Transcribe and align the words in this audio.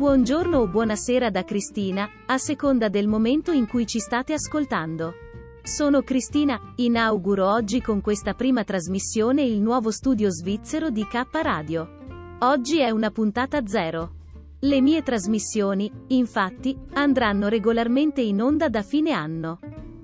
Buongiorno 0.00 0.60
o 0.60 0.66
buonasera 0.66 1.28
da 1.28 1.44
Cristina, 1.44 2.08
a 2.24 2.38
seconda 2.38 2.88
del 2.88 3.06
momento 3.06 3.52
in 3.52 3.66
cui 3.66 3.86
ci 3.86 3.98
state 3.98 4.32
ascoltando. 4.32 5.12
Sono 5.62 6.00
Cristina, 6.00 6.72
inauguro 6.76 7.46
oggi 7.46 7.82
con 7.82 8.00
questa 8.00 8.32
prima 8.32 8.64
trasmissione 8.64 9.42
il 9.42 9.60
nuovo 9.60 9.90
studio 9.90 10.30
svizzero 10.30 10.88
di 10.88 11.06
K 11.06 11.26
Radio. 11.42 11.98
Oggi 12.38 12.80
è 12.80 12.88
una 12.88 13.10
puntata 13.10 13.66
zero. 13.66 14.12
Le 14.60 14.80
mie 14.80 15.02
trasmissioni, 15.02 15.92
infatti, 16.06 16.74
andranno 16.94 17.48
regolarmente 17.48 18.22
in 18.22 18.40
onda 18.40 18.70
da 18.70 18.80
fine 18.80 19.12
anno. 19.12 19.58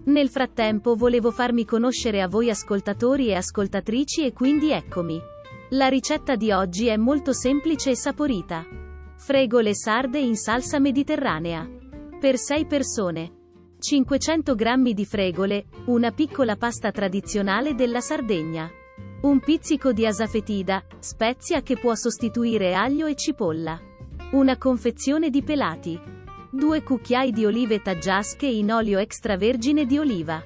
Nel 0.05 0.29
frattempo 0.29 0.95
volevo 0.95 1.31
farmi 1.31 1.65
conoscere 1.65 2.21
a 2.21 2.29
voi 2.29 2.51
ascoltatori 2.51 3.29
e 3.29 3.37
ascoltatrici 3.37 4.27
e 4.27 4.35
quindi 4.35 4.73
eccomi. 4.73 5.19
La 5.71 5.89
ricetta 5.89 6.37
di 6.37 6.53
oggi 6.53 6.89
è 6.89 6.99
molto 6.99 7.33
semplice 7.33 7.93
e 7.93 7.97
saporita. 7.97 8.85
Fregole 9.19 9.75
sarde 9.75 10.19
in 10.19 10.37
salsa 10.37 10.79
mediterranea. 10.79 11.67
Per 12.21 12.37
6 12.37 12.67
persone. 12.67 13.33
500 13.79 14.55
g 14.55 14.93
di 14.93 15.05
fregole, 15.07 15.67
una 15.87 16.13
piccola 16.13 16.57
pasta 16.57 16.91
tradizionale 16.91 17.75
della 17.75 18.01
Sardegna. 18.01 18.71
Un 19.23 19.41
pizzico 19.41 19.93
di 19.93 20.07
asafetida, 20.07 20.85
spezia 20.99 21.63
che 21.63 21.79
può 21.79 21.95
sostituire 21.95 22.75
aglio 22.75 23.07
e 23.07 23.17
cipolla. 23.17 23.81
Una 24.33 24.59
confezione 24.59 25.31
di 25.31 25.43
pelati. 25.43 25.99
2 26.51 26.83
cucchiai 26.83 27.33
di 27.33 27.47
olive 27.47 27.81
taggiasche 27.81 28.47
in 28.47 28.71
olio 28.71 28.99
extravergine 28.99 29.87
di 29.87 29.99
oliva. 29.99 30.43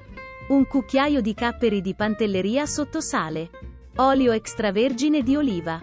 Un 0.47 0.65
cucchiaio 0.65 1.21
di 1.21 1.33
capperi 1.33 1.81
di 1.81 1.93
pantelleria 1.93 2.65
sotto 2.65 3.01
sale. 3.01 3.49
Olio 3.97 4.31
extravergine 4.31 5.21
di 5.21 5.35
oliva. 5.35 5.79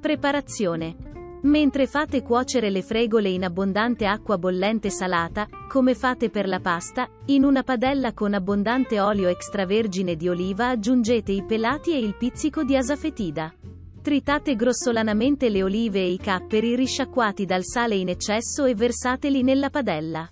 Preparazione. 0.00 1.05
Mentre 1.46 1.86
fate 1.86 2.22
cuocere 2.22 2.70
le 2.70 2.82
fregole 2.82 3.28
in 3.28 3.44
abbondante 3.44 4.04
acqua 4.04 4.36
bollente 4.36 4.90
salata, 4.90 5.46
come 5.68 5.94
fate 5.94 6.28
per 6.28 6.48
la 6.48 6.58
pasta, 6.58 7.08
in 7.26 7.44
una 7.44 7.62
padella 7.62 8.12
con 8.14 8.34
abbondante 8.34 8.98
olio 8.98 9.28
extravergine 9.28 10.16
di 10.16 10.28
oliva 10.28 10.70
aggiungete 10.70 11.30
i 11.30 11.44
pelati 11.44 11.92
e 11.92 11.98
il 11.98 12.16
pizzico 12.16 12.64
di 12.64 12.76
asafetida. 12.76 13.54
Tritate 14.02 14.56
grossolanamente 14.56 15.48
le 15.48 15.62
olive 15.62 16.00
e 16.00 16.10
i 16.10 16.18
capperi 16.18 16.74
risciacquati 16.74 17.44
dal 17.44 17.62
sale 17.62 17.94
in 17.94 18.08
eccesso 18.08 18.64
e 18.64 18.74
versateli 18.74 19.44
nella 19.44 19.70
padella. 19.70 20.28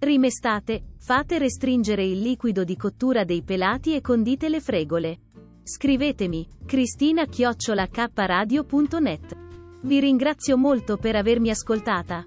Rimestate, 0.00 0.94
fate 0.98 1.38
restringere 1.38 2.04
il 2.04 2.18
liquido 2.18 2.64
di 2.64 2.76
cottura 2.76 3.22
dei 3.22 3.44
pelati 3.44 3.94
e 3.94 4.00
condite 4.00 4.48
le 4.48 4.60
fregole. 4.60 5.20
Scrivetemi, 5.62 6.44
cristina-kradio.net. 6.66 9.44
Vi 9.86 10.00
ringrazio 10.00 10.56
molto 10.56 10.96
per 10.96 11.14
avermi 11.14 11.48
ascoltata. 11.48 12.26